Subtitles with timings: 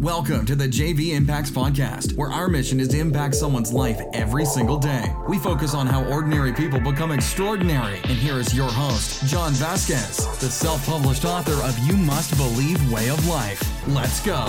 [0.00, 4.44] Welcome to the JV Impacts Podcast, where our mission is to impact someone's life every
[4.44, 5.10] single day.
[5.26, 7.96] We focus on how ordinary people become extraordinary.
[8.04, 12.92] And here is your host, John Vasquez, the self published author of You Must Believe
[12.92, 13.62] Way of Life.
[13.88, 14.46] Let's go.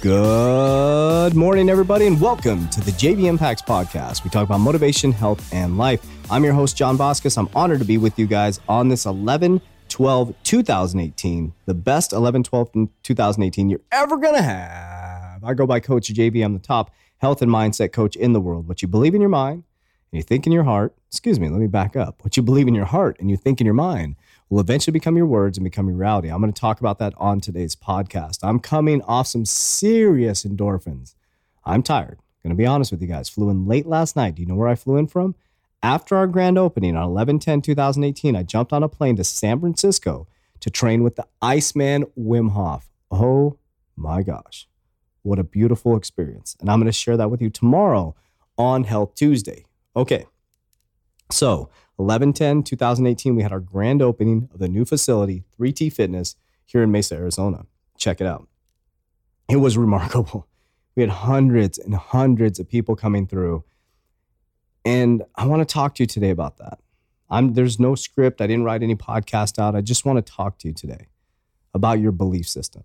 [0.00, 4.22] Good morning, everybody, and welcome to the JV Impacts Podcast.
[4.22, 6.06] We talk about motivation, health, and life.
[6.30, 7.36] I'm your host, John Vasquez.
[7.36, 9.60] I'm honored to be with you guys on this 11
[9.92, 12.70] 12 2018, the best 11 12
[13.02, 15.44] 2018 you're ever going to have.
[15.44, 16.42] I go by Coach JV.
[16.42, 18.66] I'm the top health and mindset coach in the world.
[18.66, 19.64] What you believe in your mind
[20.10, 22.24] and you think in your heart, excuse me, let me back up.
[22.24, 24.16] What you believe in your heart and you think in your mind
[24.48, 26.30] will eventually become your words and become your reality.
[26.30, 28.38] I'm going to talk about that on today's podcast.
[28.42, 31.16] I'm coming off some serious endorphins.
[31.66, 32.18] I'm tired.
[32.42, 33.28] Going to be honest with you guys.
[33.28, 34.36] Flew in late last night.
[34.36, 35.34] Do you know where I flew in from?
[35.82, 39.60] After our grand opening on 11 10 2018, I jumped on a plane to San
[39.60, 40.28] Francisco
[40.60, 42.88] to train with the Iceman Wim Hof.
[43.10, 43.58] Oh
[43.96, 44.68] my gosh.
[45.22, 46.56] What a beautiful experience.
[46.60, 48.14] And I'm going to share that with you tomorrow
[48.56, 49.64] on Health Tuesday.
[49.96, 50.26] Okay.
[51.30, 51.68] So,
[51.98, 56.82] 11 10 2018, we had our grand opening of the new facility, 3T Fitness, here
[56.82, 57.66] in Mesa, Arizona.
[57.98, 58.48] Check it out.
[59.48, 60.46] It was remarkable.
[60.94, 63.64] We had hundreds and hundreds of people coming through.
[64.84, 66.78] And I want to talk to you today about that.
[67.30, 68.40] I'm, there's no script.
[68.40, 69.74] I didn't write any podcast out.
[69.74, 71.06] I just want to talk to you today
[71.72, 72.82] about your belief system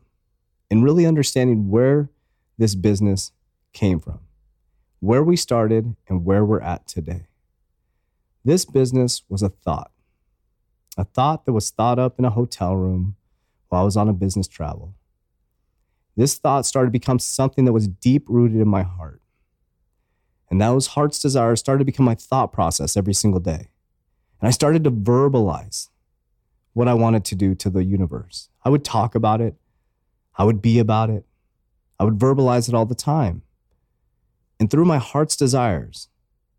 [0.69, 2.09] and really understanding where
[2.57, 3.31] this business
[3.73, 4.19] came from,
[4.99, 7.27] where we started, and where we're at today.
[8.45, 9.91] This business was a thought,
[10.97, 13.15] a thought that was thought up in a hotel room
[13.67, 14.93] while I was on a business travel.
[16.15, 19.21] This thought started to become something that was deep rooted in my heart.
[20.49, 23.69] And those heart's desires started to become my thought process every single day.
[24.39, 25.89] And I started to verbalize
[26.73, 28.49] what I wanted to do to the universe.
[28.63, 29.55] I would talk about it,
[30.37, 31.25] I would be about it,
[31.99, 33.41] I would verbalize it all the time.
[34.59, 36.07] And through my heart's desires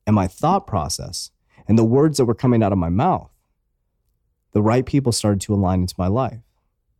[0.07, 1.31] and my thought process
[1.67, 3.31] and the words that were coming out of my mouth,
[4.53, 6.41] the right people started to align into my life.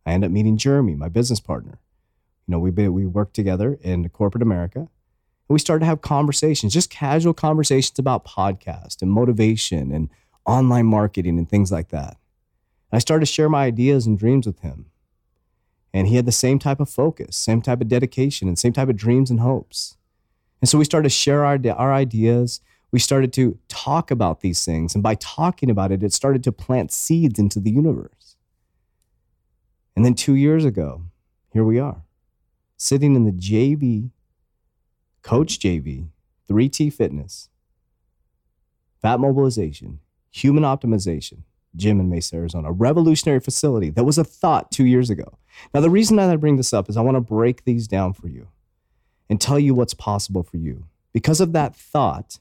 [0.05, 1.79] I ended up meeting Jeremy, my business partner.
[2.47, 4.89] You know, we, we worked together in corporate America
[5.49, 10.09] and we started to have conversations, just casual conversations about podcast and motivation and
[10.45, 12.17] online marketing and things like that.
[12.91, 14.85] And I started to share my ideas and dreams with him.
[15.91, 18.89] And he had the same type of focus, same type of dedication, and same type
[18.89, 19.97] of dreams and hopes.
[20.61, 22.61] And so we started to share our, our ideas.
[22.91, 24.93] We started to talk about these things.
[24.93, 28.35] And by talking about it, it started to plant seeds into the universe.
[29.95, 31.05] And then two years ago,
[31.51, 32.03] here we are,
[32.77, 34.11] sitting in the JV
[35.29, 36.07] Coach JV,
[36.49, 37.49] 3T Fitness,
[38.99, 39.99] Fat Mobilization,
[40.31, 41.43] Human Optimization,
[41.75, 45.37] gym in Mesa, Arizona, a revolutionary facility that was a thought two years ago.
[45.71, 48.13] Now, the reason that I bring this up is I want to break these down
[48.13, 48.47] for you
[49.29, 50.87] and tell you what's possible for you.
[51.13, 52.39] Because of that thought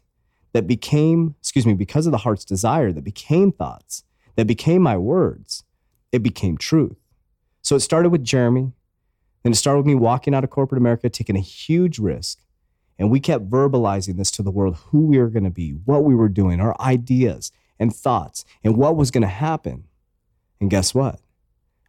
[0.54, 4.04] that became, excuse me, because of the heart's desire that became thoughts,
[4.36, 5.62] that became my words,
[6.10, 6.96] it became truth.
[7.60, 8.72] So it started with Jeremy,
[9.42, 12.38] then it started with me walking out of corporate America, taking a huge risk,
[12.98, 16.04] and we kept verbalizing this to the world who we were going to be, what
[16.04, 19.84] we were doing, our ideas and thoughts, and what was going to happen.
[20.60, 21.20] And guess what?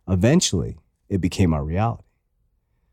[0.08, 0.78] Eventually,
[1.08, 2.04] it became our reality.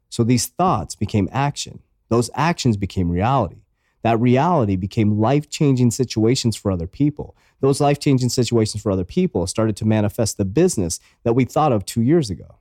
[0.09, 1.82] So these thoughts became action.
[2.09, 3.62] Those actions became reality.
[4.03, 7.37] That reality became life changing situations for other people.
[7.60, 11.72] Those life changing situations for other people started to manifest the business that we thought
[11.72, 12.56] of two years ago.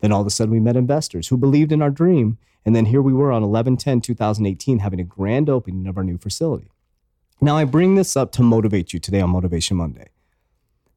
[0.00, 2.38] Then all of a sudden, we met investors who believed in our dream.
[2.64, 6.04] And then here we were on 11 10 2018 having a grand opening of our
[6.04, 6.70] new facility.
[7.40, 10.08] Now, I bring this up to motivate you today on Motivation Monday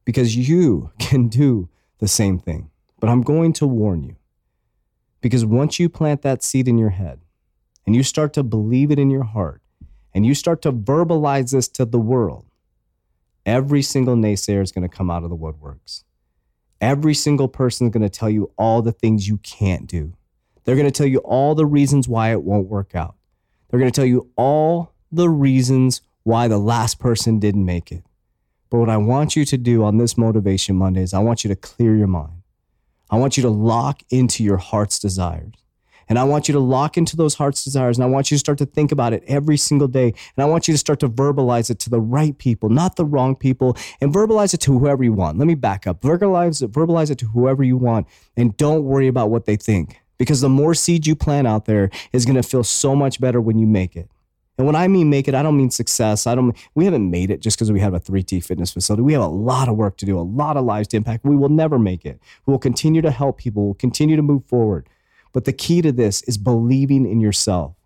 [0.04, 1.68] because you can do
[1.98, 2.70] the same thing.
[2.98, 4.16] But I'm going to warn you
[5.20, 7.20] because once you plant that seed in your head
[7.86, 9.62] and you start to believe it in your heart
[10.14, 12.46] and you start to verbalize this to the world,
[13.46, 16.04] every single naysayer is going to come out of the woodworks.
[16.80, 20.14] Every single person is going to tell you all the things you can't do.
[20.64, 23.16] They're going to tell you all the reasons why it won't work out.
[23.68, 28.04] They're going to tell you all the reasons why the last person didn't make it.
[28.70, 31.48] But what I want you to do on this Motivation Monday is I want you
[31.48, 32.42] to clear your mind.
[33.10, 35.54] I want you to lock into your heart's desires.
[36.10, 37.96] And I want you to lock into those heart's desires.
[37.96, 40.08] And I want you to start to think about it every single day.
[40.08, 43.04] And I want you to start to verbalize it to the right people, not the
[43.04, 45.38] wrong people, and verbalize it to whoever you want.
[45.38, 46.00] Let me back up.
[46.00, 48.08] Verbalize it, verbalize it to whoever you want.
[48.36, 50.00] And don't worry about what they think.
[50.18, 53.40] Because the more seed you plant out there is going to feel so much better
[53.40, 54.10] when you make it.
[54.58, 56.26] And when I mean make it, I don't mean success.
[56.26, 56.54] I don't.
[56.74, 59.02] We haven't made it just because we have a 3T fitness facility.
[59.02, 61.24] We have a lot of work to do, a lot of lives to impact.
[61.24, 62.20] We will never make it.
[62.44, 63.64] We will continue to help people.
[63.64, 64.86] We'll continue to move forward.
[65.32, 67.76] But the key to this is believing in yourself.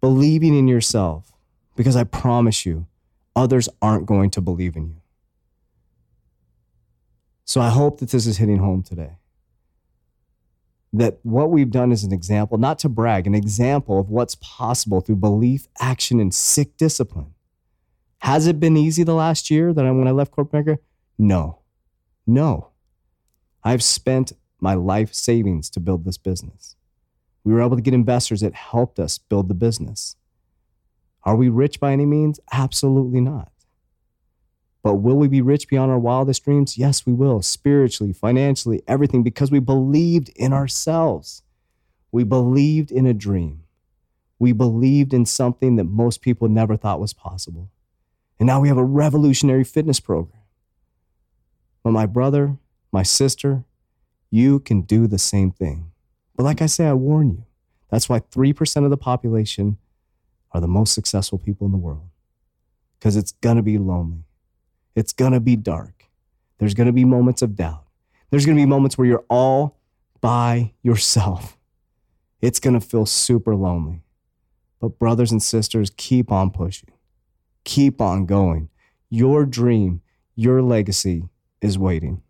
[0.00, 1.32] Believing in yourself,
[1.76, 2.86] because I promise you,
[3.36, 5.00] others aren't going to believe in you.
[7.44, 9.16] So I hope that this is hitting home today.
[10.92, 15.00] That what we've done is an example, not to brag, an example of what's possible
[15.00, 17.34] through belief, action, and sick discipline.
[18.18, 20.82] Has it been easy the last year that I, when I left corporate America?
[21.18, 21.60] No.
[22.26, 22.68] No.
[23.62, 26.76] I've spent my life savings to build this business.
[27.44, 30.16] We were able to get investors that helped us build the business.
[31.24, 32.40] Are we rich by any means?
[32.52, 33.50] Absolutely not.
[34.82, 36.78] But will we be rich beyond our wildest dreams?
[36.78, 41.42] Yes, we will, spiritually, financially, everything, because we believed in ourselves.
[42.12, 43.64] We believed in a dream.
[44.38, 47.70] We believed in something that most people never thought was possible.
[48.38, 50.40] And now we have a revolutionary fitness program.
[51.82, 52.56] But my brother,
[52.90, 53.64] my sister,
[54.30, 55.90] you can do the same thing.
[56.36, 57.44] But like I say, I warn you.
[57.90, 59.76] That's why 3% of the population
[60.52, 62.08] are the most successful people in the world.
[62.98, 64.24] Because it's going to be lonely.
[64.94, 66.06] It's going to be dark.
[66.58, 67.84] There's going to be moments of doubt.
[68.30, 69.78] There's going to be moments where you're all
[70.20, 71.56] by yourself.
[72.40, 74.02] It's going to feel super lonely.
[74.80, 76.90] But, brothers and sisters, keep on pushing,
[77.64, 78.70] keep on going.
[79.10, 80.00] Your dream,
[80.34, 81.24] your legacy
[81.60, 82.22] is waiting.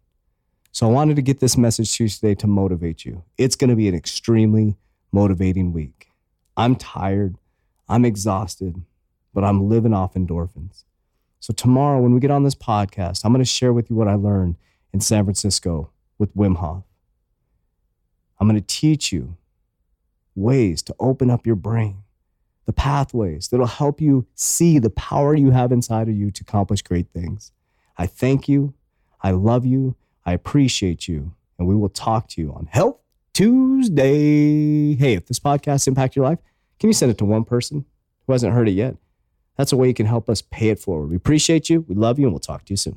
[0.80, 3.22] So, I wanted to get this message to you today to motivate you.
[3.36, 4.78] It's going to be an extremely
[5.12, 6.08] motivating week.
[6.56, 7.36] I'm tired,
[7.86, 8.82] I'm exhausted,
[9.34, 10.84] but I'm living off endorphins.
[11.38, 14.08] So, tomorrow, when we get on this podcast, I'm going to share with you what
[14.08, 14.56] I learned
[14.90, 16.84] in San Francisco with Wim Hof.
[18.38, 19.36] I'm going to teach you
[20.34, 22.04] ways to open up your brain,
[22.64, 26.80] the pathways that'll help you see the power you have inside of you to accomplish
[26.80, 27.52] great things.
[27.98, 28.72] I thank you.
[29.20, 29.94] I love you.
[30.30, 31.32] I appreciate you.
[31.58, 33.00] And we will talk to you on Health
[33.34, 34.94] Tuesday.
[34.94, 36.38] Hey, if this podcast impacted your life,
[36.78, 37.84] can you send it to one person
[38.26, 38.94] who hasn't heard it yet?
[39.56, 41.10] That's a way you can help us pay it forward.
[41.10, 41.84] We appreciate you.
[41.88, 42.96] We love you, and we'll talk to you soon.